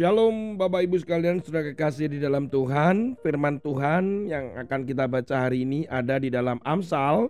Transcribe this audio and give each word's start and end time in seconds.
Shalom 0.00 0.56
Bapak 0.56 0.88
Ibu 0.88 0.96
sekalian 0.96 1.44
sudah 1.44 1.60
kekasih 1.60 2.08
di 2.08 2.24
dalam 2.24 2.48
Tuhan. 2.48 3.20
Firman 3.20 3.60
Tuhan 3.60 4.32
yang 4.32 4.56
akan 4.56 4.88
kita 4.88 5.04
baca 5.04 5.44
hari 5.44 5.68
ini 5.68 5.84
ada 5.92 6.16
di 6.16 6.32
dalam 6.32 6.56
Amsal 6.64 7.28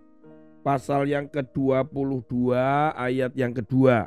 Pasal 0.63 1.11
yang 1.11 1.27
ke-22 1.27 2.55
ayat 2.95 3.35
yang 3.35 3.51
kedua. 3.51 4.07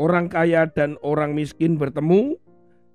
Orang 0.00 0.32
kaya 0.32 0.64
dan 0.64 0.96
orang 1.04 1.36
miskin 1.36 1.76
bertemu. 1.76 2.40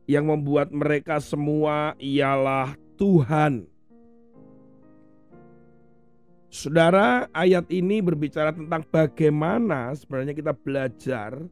Yang 0.10 0.26
membuat 0.26 0.74
mereka 0.74 1.22
semua 1.22 1.94
ialah 2.02 2.74
Tuhan. 2.98 3.70
Saudara 6.50 7.30
ayat 7.30 7.70
ini 7.70 8.02
berbicara 8.02 8.50
tentang 8.50 8.82
bagaimana 8.90 9.94
sebenarnya 9.94 10.34
kita 10.34 10.58
belajar 10.58 11.46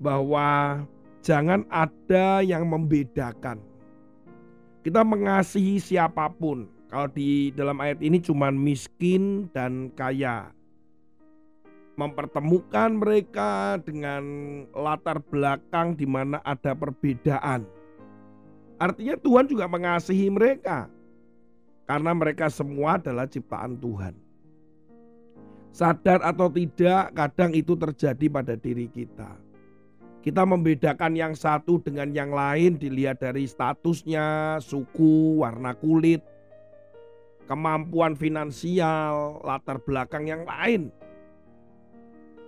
bahwa 0.00 0.80
jangan 1.24 1.64
ada 1.72 2.44
yang 2.44 2.68
membedakan. 2.68 3.58
Kita 4.84 5.00
mengasihi 5.00 5.80
siapa 5.80 6.28
pun. 6.28 6.68
Kalau 6.92 7.08
di 7.10 7.50
dalam 7.56 7.80
ayat 7.80 7.98
ini 8.04 8.20
cuma 8.20 8.52
miskin 8.52 9.48
dan 9.56 9.88
kaya. 9.96 10.52
Mempertemukan 11.96 13.00
mereka 13.00 13.80
dengan 13.80 14.22
latar 14.76 15.24
belakang 15.24 15.96
di 15.96 16.04
mana 16.04 16.44
ada 16.44 16.76
perbedaan. 16.76 17.64
Artinya 18.76 19.16
Tuhan 19.16 19.48
juga 19.48 19.64
mengasihi 19.64 20.28
mereka. 20.28 20.92
Karena 21.88 22.12
mereka 22.12 22.52
semua 22.52 23.00
adalah 23.00 23.24
ciptaan 23.24 23.80
Tuhan. 23.80 24.14
Sadar 25.74 26.22
atau 26.22 26.46
tidak, 26.52 27.14
kadang 27.14 27.50
itu 27.50 27.74
terjadi 27.74 28.26
pada 28.30 28.54
diri 28.54 28.86
kita 28.86 29.43
kita 30.24 30.40
membedakan 30.48 31.12
yang 31.12 31.36
satu 31.36 31.84
dengan 31.84 32.08
yang 32.08 32.32
lain 32.32 32.80
dilihat 32.80 33.20
dari 33.20 33.44
statusnya, 33.44 34.56
suku, 34.56 35.44
warna 35.44 35.76
kulit, 35.76 36.24
kemampuan 37.44 38.16
finansial, 38.16 39.44
latar 39.44 39.76
belakang 39.84 40.24
yang 40.24 40.48
lain. 40.48 40.88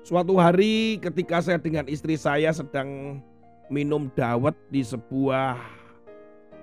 Suatu 0.00 0.40
hari 0.40 0.96
ketika 1.04 1.44
saya 1.44 1.60
dengan 1.60 1.84
istri 1.84 2.16
saya 2.16 2.48
sedang 2.48 3.20
minum 3.68 4.08
dawet 4.16 4.56
di 4.72 4.80
sebuah 4.80 5.60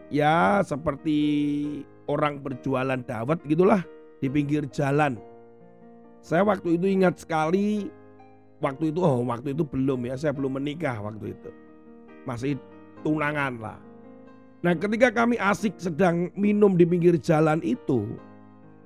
ya 0.10 0.66
seperti 0.66 1.20
orang 2.10 2.42
berjualan 2.42 2.98
dawet 3.06 3.38
gitulah 3.46 3.86
di 4.18 4.34
pinggir 4.34 4.66
jalan. 4.74 5.22
Saya 6.26 6.42
waktu 6.42 6.82
itu 6.82 6.90
ingat 6.90 7.22
sekali 7.22 7.92
waktu 8.64 8.96
itu 8.96 9.04
oh 9.04 9.20
waktu 9.28 9.52
itu 9.52 9.68
belum 9.68 10.08
ya 10.08 10.16
saya 10.16 10.32
belum 10.32 10.56
menikah 10.56 11.04
waktu 11.04 11.36
itu. 11.36 11.52
Masih 12.24 12.56
tunangan 13.04 13.60
lah. 13.60 13.80
Nah 14.64 14.72
ketika 14.80 15.12
kami 15.12 15.36
asik 15.36 15.76
sedang 15.76 16.32
minum 16.40 16.80
di 16.80 16.88
pinggir 16.88 17.20
jalan 17.20 17.60
itu 17.60 18.08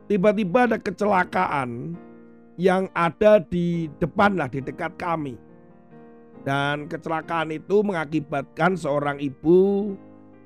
tiba-tiba 0.10 0.66
ada 0.66 0.82
kecelakaan 0.82 1.94
yang 2.58 2.90
ada 2.98 3.38
di 3.38 3.86
depan 4.02 4.34
lah 4.34 4.50
di 4.50 4.66
dekat 4.66 4.98
kami. 4.98 5.38
Dan 6.42 6.90
kecelakaan 6.90 7.54
itu 7.54 7.86
mengakibatkan 7.86 8.74
seorang 8.74 9.22
ibu 9.22 9.94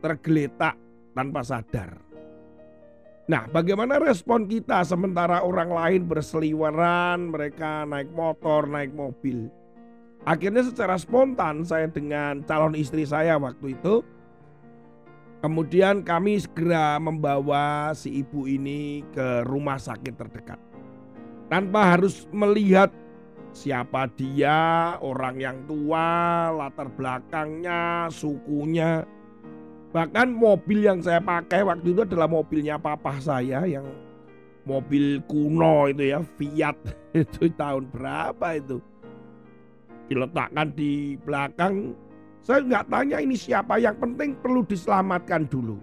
tergeletak 0.01 0.75
tanpa 1.13 1.45
sadar 1.45 2.10
Nah, 3.31 3.47
bagaimana 3.47 3.95
respon 3.95 4.43
kita 4.43 4.83
sementara 4.83 5.39
orang 5.39 5.71
lain 5.71 6.01
berseliweran, 6.03 7.31
mereka 7.31 7.87
naik 7.87 8.11
motor, 8.11 8.67
naik 8.67 8.91
mobil. 8.91 9.47
Akhirnya 10.27 10.67
secara 10.67 10.99
spontan 10.99 11.63
saya 11.63 11.87
dengan 11.87 12.43
calon 12.43 12.75
istri 12.75 13.07
saya 13.07 13.39
waktu 13.39 13.79
itu 13.79 14.03
Kemudian 15.41 16.05
kami 16.05 16.37
segera 16.37 17.01
membawa 17.01 17.97
si 17.97 18.21
ibu 18.21 18.45
ini 18.45 19.01
ke 19.09 19.41
rumah 19.41 19.81
sakit 19.81 20.13
terdekat. 20.13 20.61
Tanpa 21.49 21.97
harus 21.97 22.29
melihat 22.29 22.93
siapa 23.49 24.05
dia, 24.13 25.01
orang 25.01 25.41
yang 25.41 25.57
tua, 25.65 26.45
latar 26.53 26.93
belakangnya, 26.93 28.05
sukunya. 28.13 29.01
Bahkan 29.91 30.31
mobil 30.31 30.87
yang 30.87 31.03
saya 31.03 31.19
pakai 31.19 31.67
waktu 31.67 31.91
itu 31.91 32.07
adalah 32.07 32.31
mobilnya 32.31 32.79
papa 32.79 33.19
saya 33.19 33.67
yang 33.67 33.83
mobil 34.63 35.19
kuno 35.27 35.91
itu 35.91 36.15
ya 36.15 36.23
Fiat. 36.39 36.77
Itu 37.11 37.51
tahun 37.59 37.91
berapa 37.91 38.55
itu? 38.55 38.79
Diletakkan 40.07 40.71
di 40.71 41.19
belakang. 41.19 41.91
Saya 42.39 42.63
nggak 42.63 42.87
tanya 42.87 43.19
ini 43.19 43.35
siapa 43.35 43.75
yang 43.83 43.99
penting 43.99 44.31
perlu 44.39 44.63
diselamatkan 44.63 45.43
dulu. 45.51 45.75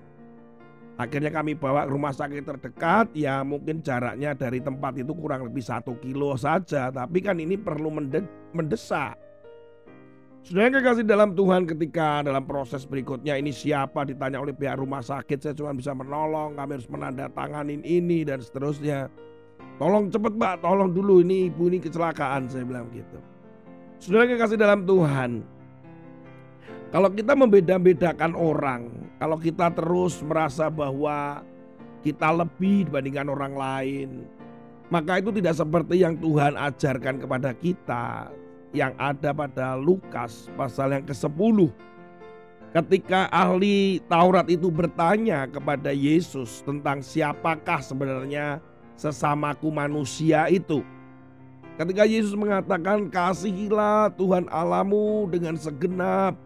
Akhirnya 0.97 1.29
kami 1.29 1.53
bawa 1.53 1.85
ke 1.85 1.93
rumah 1.93 2.17
sakit 2.17 2.49
terdekat. 2.49 3.13
Ya 3.13 3.45
mungkin 3.45 3.85
jaraknya 3.85 4.33
dari 4.33 4.65
tempat 4.65 4.97
itu 4.97 5.13
kurang 5.13 5.45
lebih 5.45 5.61
satu 5.61 6.01
kilo 6.01 6.33
saja. 6.41 6.89
Tapi 6.89 7.21
kan 7.21 7.37
ini 7.37 7.61
perlu 7.61 7.93
mendesak 8.57 9.28
sudah 10.47 10.71
kekasih 10.71 11.05
dalam 11.05 11.35
Tuhan 11.35 11.67
ketika 11.67 12.23
dalam 12.23 12.47
proses 12.47 12.87
berikutnya 12.87 13.37
ini 13.37 13.51
siapa 13.51 14.07
ditanya 14.07 14.39
oleh 14.39 14.55
pihak 14.55 14.79
rumah 14.79 15.03
sakit 15.03 15.39
saya 15.43 15.55
cuma 15.59 15.75
bisa 15.75 15.93
menolong 15.93 16.55
kami 16.57 16.79
harus 16.79 16.89
menandatanganin 16.89 17.83
ini 17.83 18.23
dan 18.23 18.39
seterusnya. 18.41 19.11
Tolong 19.79 20.11
cepet 20.11 20.35
mbak, 20.35 20.63
tolong 20.63 20.91
dulu 20.91 21.23
ini 21.23 21.51
ibu 21.51 21.71
ini 21.71 21.79
kecelakaan 21.79 22.51
saya 22.51 22.67
bilang 22.67 22.91
gitu. 22.91 23.19
Sudah 23.99 24.27
kekasih 24.27 24.59
dalam 24.59 24.87
Tuhan. 24.87 25.43
Kalau 26.89 27.13
kita 27.13 27.37
membeda-bedakan 27.37 28.33
orang, 28.33 28.89
kalau 29.21 29.37
kita 29.37 29.69
terus 29.77 30.25
merasa 30.25 30.73
bahwa 30.73 31.45
kita 32.01 32.33
lebih 32.33 32.89
dibandingkan 32.89 33.29
orang 33.29 33.55
lain, 33.55 34.09
maka 34.89 35.21
itu 35.21 35.29
tidak 35.37 35.61
seperti 35.61 36.01
yang 36.01 36.17
Tuhan 36.17 36.57
ajarkan 36.57 37.21
kepada 37.21 37.53
kita 37.53 38.33
yang 38.77 38.93
ada 39.01 39.33
pada 39.33 39.75
Lukas 39.79 40.49
pasal 40.55 40.93
yang 40.97 41.05
ke-10. 41.07 41.73
Ketika 42.69 43.33
ahli 43.33 44.05
Taurat 44.13 44.45
itu 44.53 44.69
bertanya 44.69 45.49
kepada 45.49 45.89
Yesus 45.89 46.61
tentang 46.69 47.01
siapakah 47.01 47.81
sebenarnya 47.81 48.61
sesamaku 48.93 49.73
manusia 49.73 50.53
itu. 50.53 50.85
Ketika 51.81 52.05
Yesus 52.05 52.37
mengatakan 52.37 53.09
kasihilah 53.09 54.13
Tuhan 54.19 54.51
Alamu 54.53 55.31
dengan 55.31 55.57
segenap 55.57 56.37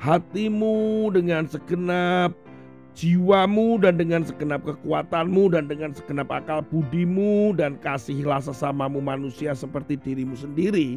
hatimu, 0.00 1.12
dengan 1.12 1.44
segenap 1.44 2.32
jiwamu 2.96 3.76
dan 3.76 4.00
dengan 4.00 4.24
segenap 4.24 4.64
kekuatanmu 4.64 5.52
dan 5.52 5.68
dengan 5.68 5.92
segenap 5.92 6.32
akal 6.32 6.64
budimu 6.64 7.52
dan 7.52 7.76
kasihilah 7.84 8.40
sesamamu 8.40 9.04
manusia 9.04 9.52
seperti 9.52 10.00
dirimu 10.00 10.32
sendiri 10.32 10.96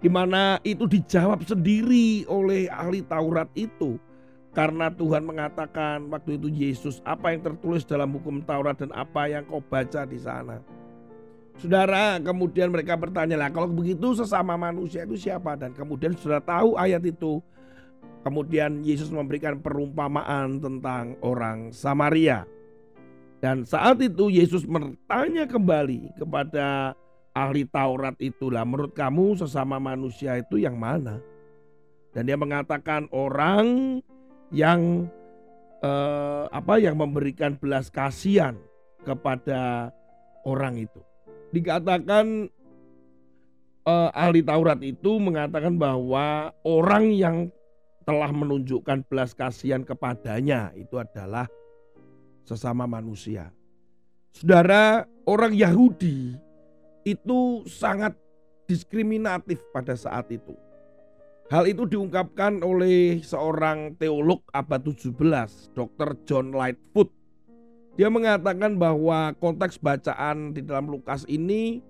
di 0.00 0.08
mana 0.08 0.56
itu 0.64 0.88
dijawab 0.88 1.44
sendiri 1.44 2.24
oleh 2.26 2.66
ahli 2.72 3.04
Taurat 3.04 3.48
itu. 3.52 4.00
Karena 4.50 4.90
Tuhan 4.90 5.22
mengatakan 5.22 6.10
waktu 6.10 6.34
itu 6.34 6.50
Yesus 6.50 6.98
apa 7.06 7.30
yang 7.30 7.46
tertulis 7.46 7.86
dalam 7.86 8.10
hukum 8.10 8.42
Taurat 8.42 8.74
dan 8.74 8.90
apa 8.90 9.30
yang 9.30 9.46
kau 9.46 9.62
baca 9.62 10.02
di 10.02 10.18
sana. 10.18 10.58
Saudara, 11.60 12.16
kemudian 12.18 12.72
mereka 12.72 12.96
bertanya 12.96 13.36
lah 13.36 13.52
kalau 13.52 13.68
begitu 13.68 14.16
sesama 14.16 14.56
manusia 14.56 15.04
itu 15.04 15.14
siapa? 15.14 15.54
Dan 15.54 15.76
kemudian 15.76 16.16
sudah 16.16 16.40
tahu 16.42 16.74
ayat 16.74 17.04
itu. 17.04 17.38
Kemudian 18.24 18.80
Yesus 18.84 19.12
memberikan 19.12 19.60
perumpamaan 19.60 20.58
tentang 20.58 21.14
orang 21.20 21.70
Samaria. 21.70 22.48
Dan 23.40 23.64
saat 23.64 24.00
itu 24.02 24.28
Yesus 24.28 24.68
bertanya 24.68 25.48
kembali 25.48 26.16
kepada 26.20 26.92
ahli 27.34 27.66
Taurat 27.66 28.16
itulah 28.18 28.66
menurut 28.66 28.92
kamu 28.94 29.38
sesama 29.38 29.78
manusia 29.78 30.38
itu 30.38 30.58
yang 30.58 30.76
mana? 30.76 31.22
Dan 32.10 32.26
dia 32.26 32.34
mengatakan 32.34 33.06
orang 33.14 33.98
yang 34.50 35.06
eh, 35.82 36.44
apa 36.50 36.82
yang 36.82 36.98
memberikan 36.98 37.54
belas 37.54 37.88
kasihan 37.88 38.58
kepada 39.06 39.94
orang 40.42 40.82
itu. 40.82 41.00
Dikatakan 41.54 42.50
eh, 43.86 44.10
ahli 44.12 44.42
Taurat 44.42 44.80
itu 44.82 45.22
mengatakan 45.22 45.78
bahwa 45.78 46.50
orang 46.66 47.14
yang 47.14 47.36
telah 48.02 48.32
menunjukkan 48.34 49.06
belas 49.06 49.36
kasihan 49.38 49.86
kepadanya 49.86 50.74
itu 50.74 50.98
adalah 50.98 51.46
sesama 52.42 52.90
manusia. 52.90 53.54
Saudara, 54.34 55.06
orang 55.26 55.54
Yahudi 55.54 56.34
itu 57.04 57.64
sangat 57.66 58.14
diskriminatif 58.68 59.58
pada 59.74 59.98
saat 59.98 60.30
itu. 60.30 60.54
Hal 61.50 61.66
itu 61.66 61.82
diungkapkan 61.82 62.62
oleh 62.62 63.18
seorang 63.26 63.98
teolog 63.98 64.38
abad 64.54 64.86
17, 64.86 65.74
Dr. 65.74 66.14
John 66.22 66.54
Lightfoot. 66.54 67.10
Dia 67.98 68.06
mengatakan 68.06 68.78
bahwa 68.78 69.34
konteks 69.34 69.82
bacaan 69.82 70.54
di 70.54 70.62
dalam 70.62 70.86
Lukas 70.86 71.26
ini 71.26 71.82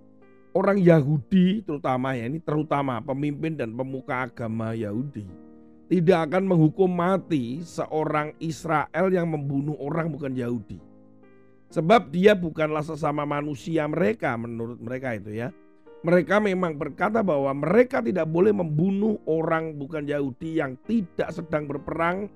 orang 0.56 0.80
Yahudi 0.80 1.62
terutama 1.62 2.16
ya 2.16 2.26
ini 2.26 2.40
terutama 2.40 2.98
pemimpin 3.04 3.54
dan 3.54 3.70
pemuka 3.76 4.26
agama 4.26 4.74
Yahudi 4.74 5.28
tidak 5.90 6.30
akan 6.30 6.46
menghukum 6.46 6.86
mati 6.86 7.66
seorang 7.66 8.30
Israel 8.38 9.10
yang 9.10 9.26
membunuh 9.26 9.74
orang 9.82 10.06
bukan 10.06 10.30
Yahudi. 10.38 10.89
Sebab 11.70 12.10
dia 12.10 12.34
bukanlah 12.34 12.82
sesama 12.82 13.22
manusia 13.22 13.86
mereka 13.86 14.34
menurut 14.34 14.82
mereka 14.82 15.14
itu 15.14 15.38
ya. 15.38 15.54
Mereka 16.00 16.40
memang 16.42 16.74
berkata 16.74 17.20
bahwa 17.20 17.52
mereka 17.52 18.00
tidak 18.00 18.26
boleh 18.26 18.50
membunuh 18.50 19.20
orang 19.28 19.76
bukan 19.76 20.08
Yahudi 20.08 20.58
yang 20.58 20.74
tidak 20.88 21.30
sedang 21.30 21.68
berperang 21.68 22.26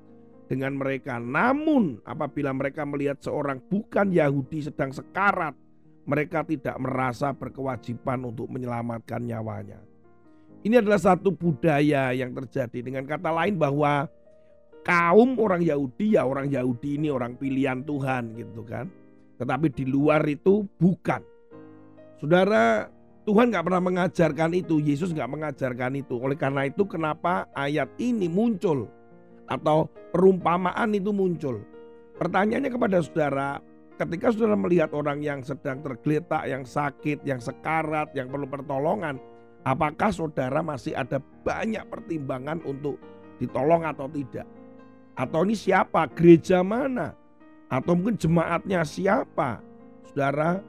dengan 0.46 0.76
mereka. 0.76 1.16
Namun 1.18 1.98
apabila 2.04 2.52
mereka 2.52 2.84
melihat 2.84 3.18
seorang 3.24 3.58
bukan 3.64 4.12
Yahudi 4.12 4.68
sedang 4.68 4.92
sekarat, 4.92 5.56
mereka 6.04 6.44
tidak 6.44 6.76
merasa 6.76 7.32
berkewajiban 7.32 8.28
untuk 8.28 8.52
menyelamatkan 8.52 9.24
nyawanya. 9.24 9.80
Ini 10.64 10.80
adalah 10.80 11.00
satu 11.00 11.32
budaya 11.32 12.12
yang 12.12 12.32
terjadi. 12.32 12.84
Dengan 12.84 13.04
kata 13.08 13.32
lain 13.32 13.56
bahwa 13.56 14.08
kaum 14.84 15.40
orang 15.40 15.64
Yahudi 15.64 16.20
ya 16.20 16.28
orang 16.28 16.52
Yahudi 16.52 17.00
ini 17.00 17.08
orang 17.08 17.36
pilihan 17.40 17.80
Tuhan 17.84 18.36
gitu 18.36 18.64
kan. 18.64 18.88
Tetapi 19.40 19.66
di 19.72 19.84
luar 19.88 20.22
itu 20.26 20.66
bukan. 20.78 21.22
Saudara, 22.20 22.88
Tuhan 23.26 23.50
nggak 23.50 23.64
pernah 23.66 23.82
mengajarkan 23.82 24.50
itu, 24.54 24.78
Yesus 24.78 25.10
nggak 25.10 25.30
mengajarkan 25.30 25.98
itu. 25.98 26.14
Oleh 26.20 26.38
karena 26.38 26.68
itu 26.68 26.86
kenapa 26.86 27.50
ayat 27.56 27.90
ini 27.98 28.30
muncul 28.30 28.86
atau 29.50 29.90
perumpamaan 30.14 30.94
itu 30.94 31.10
muncul. 31.10 31.60
Pertanyaannya 32.14 32.70
kepada 32.70 33.02
saudara, 33.02 33.58
ketika 33.98 34.30
saudara 34.30 34.54
melihat 34.54 34.94
orang 34.94 35.18
yang 35.18 35.42
sedang 35.42 35.82
tergeletak, 35.82 36.46
yang 36.46 36.62
sakit, 36.62 37.26
yang 37.26 37.42
sekarat, 37.42 38.14
yang 38.14 38.30
perlu 38.30 38.46
pertolongan, 38.46 39.18
Apakah 39.64 40.12
saudara 40.12 40.60
masih 40.60 40.92
ada 40.92 41.16
banyak 41.40 41.88
pertimbangan 41.88 42.60
untuk 42.68 43.00
ditolong 43.40 43.88
atau 43.88 44.04
tidak? 44.12 44.44
Atau 45.16 45.48
ini 45.48 45.56
siapa? 45.56 46.04
Gereja 46.12 46.60
mana? 46.60 47.16
Atau 47.74 47.98
mungkin 47.98 48.14
jemaatnya 48.14 48.86
siapa? 48.86 49.58
Saudara, 50.06 50.62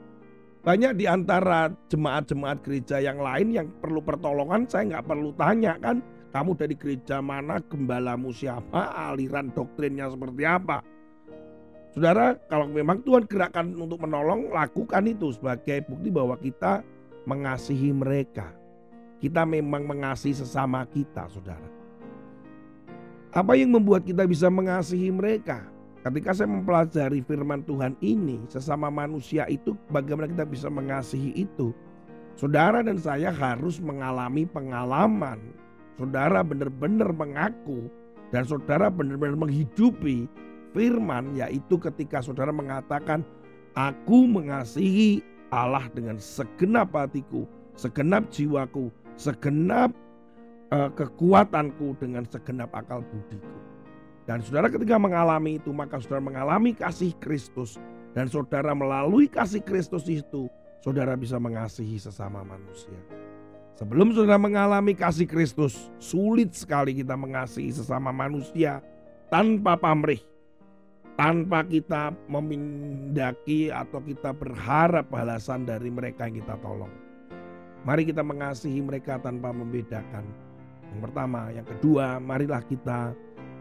banyak 0.66 0.98
di 0.98 1.06
antara 1.06 1.70
jemaat-jemaat 1.86 2.66
gereja 2.66 2.98
yang 2.98 3.22
lain 3.22 3.54
yang 3.54 3.70
perlu 3.78 4.02
pertolongan 4.02 4.66
saya 4.66 4.98
nggak 4.98 5.06
perlu 5.06 5.30
tanya 5.38 5.78
kan 5.78 6.02
kamu 6.34 6.58
dari 6.58 6.74
gereja 6.74 7.22
mana, 7.22 7.62
gembalamu 7.62 8.34
siapa, 8.34 8.92
aliran 9.08 9.54
doktrinnya 9.54 10.10
seperti 10.10 10.42
apa. 10.42 10.82
Saudara, 11.94 12.36
kalau 12.50 12.68
memang 12.68 13.00
Tuhan 13.06 13.24
gerakkan 13.24 13.72
untuk 13.72 14.04
menolong, 14.04 14.52
lakukan 14.52 15.06
itu 15.08 15.32
sebagai 15.32 15.86
bukti 15.88 16.12
bahwa 16.12 16.36
kita 16.36 16.84
mengasihi 17.24 17.88
mereka. 17.94 18.52
Kita 19.16 19.48
memang 19.48 19.88
mengasihi 19.88 20.36
sesama 20.36 20.84
kita, 20.84 21.24
saudara. 21.32 21.70
Apa 23.32 23.56
yang 23.56 23.72
membuat 23.72 24.04
kita 24.04 24.28
bisa 24.28 24.52
mengasihi 24.52 25.08
mereka? 25.08 25.75
Ketika 26.06 26.30
saya 26.30 26.46
mempelajari 26.46 27.18
firman 27.26 27.66
Tuhan 27.66 27.98
ini, 27.98 28.38
sesama 28.46 28.86
manusia 28.94 29.42
itu 29.50 29.74
bagaimana 29.90 30.30
kita 30.30 30.46
bisa 30.46 30.70
mengasihi 30.70 31.34
itu? 31.34 31.74
Saudara 32.38 32.78
dan 32.78 32.94
saya 32.94 33.34
harus 33.34 33.82
mengalami 33.82 34.46
pengalaman. 34.46 35.42
Saudara 35.98 36.46
benar-benar 36.46 37.10
mengaku 37.10 37.90
dan 38.30 38.46
saudara 38.46 38.86
benar-benar 38.86 39.34
menghidupi 39.34 40.30
firman 40.70 41.34
yaitu 41.34 41.74
ketika 41.74 42.22
saudara 42.22 42.54
mengatakan 42.54 43.26
aku 43.74 44.30
mengasihi 44.30 45.26
Allah 45.50 45.90
dengan 45.90 46.22
segenap 46.22 46.94
hatiku, 46.94 47.50
segenap 47.74 48.30
jiwaku, 48.30 48.94
segenap 49.18 49.90
uh, 50.70 50.86
kekuatanku 50.94 51.98
dengan 51.98 52.22
segenap 52.30 52.70
akal 52.78 53.02
budiku. 53.10 53.65
Dan 54.26 54.42
saudara 54.42 54.66
ketika 54.66 54.98
mengalami 54.98 55.62
itu 55.62 55.70
maka 55.70 56.02
saudara 56.02 56.18
mengalami 56.18 56.74
kasih 56.74 57.14
Kristus 57.22 57.78
dan 58.10 58.26
saudara 58.26 58.74
melalui 58.74 59.30
kasih 59.30 59.62
Kristus 59.62 60.10
itu 60.10 60.50
saudara 60.82 61.14
bisa 61.14 61.38
mengasihi 61.38 61.94
sesama 62.02 62.42
manusia. 62.42 62.98
Sebelum 63.78 64.10
saudara 64.10 64.40
mengalami 64.40 64.98
kasih 64.98 65.30
Kristus, 65.30 65.92
sulit 66.02 66.56
sekali 66.58 66.96
kita 66.96 67.14
mengasihi 67.14 67.70
sesama 67.70 68.10
manusia 68.10 68.82
tanpa 69.28 69.76
pamrih, 69.76 70.18
tanpa 71.14 71.62
kita 71.62 72.10
memindaki 72.26 73.68
atau 73.68 74.00
kita 74.00 74.32
berharap 74.32 75.06
balasan 75.12 75.68
dari 75.68 75.92
mereka 75.92 76.26
yang 76.26 76.40
kita 76.40 76.56
tolong. 76.64 76.90
Mari 77.84 78.08
kita 78.08 78.24
mengasihi 78.24 78.80
mereka 78.82 79.20
tanpa 79.20 79.52
membedakan. 79.52 80.24
Yang 80.90 81.00
pertama, 81.12 81.52
yang 81.52 81.66
kedua, 81.68 82.16
marilah 82.16 82.64
kita 82.64 83.12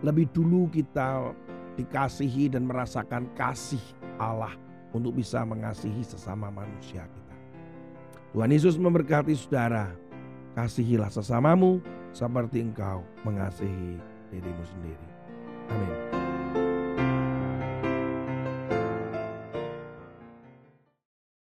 lebih 0.05 0.29
dulu 0.29 0.69
kita 0.69 1.33
dikasihi 1.75 2.53
dan 2.53 2.69
merasakan 2.69 3.25
kasih 3.33 3.81
Allah 4.21 4.53
untuk 4.93 5.17
bisa 5.17 5.43
mengasihi 5.43 6.05
sesama 6.05 6.47
manusia 6.53 7.03
kita. 7.03 7.35
Tuhan 8.31 8.51
Yesus 8.53 8.79
memberkati 8.79 9.33
saudara. 9.35 9.91
Kasihilah 10.55 11.11
sesamamu 11.11 11.83
seperti 12.15 12.63
engkau 12.63 13.03
mengasihi 13.27 13.99
dirimu 14.31 14.63
sendiri. 14.63 15.07
Amin. 15.67 16.24